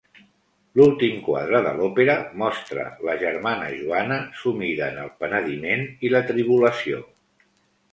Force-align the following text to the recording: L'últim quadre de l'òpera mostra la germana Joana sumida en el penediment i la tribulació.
L'últim 0.77 1.19
quadre 1.27 1.59
de 1.67 1.73
l'òpera 1.79 2.15
mostra 2.43 2.87
la 3.09 3.15
germana 3.25 3.69
Joana 3.83 4.19
sumida 4.41 4.89
en 4.89 4.99
el 5.05 5.15
penediment 5.23 5.87
i 6.11 6.15
la 6.17 6.25
tribulació. 6.33 7.07